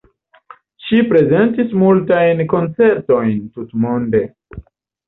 [0.85, 4.29] Ŝi prezentis multajn koncertojn tutmonde.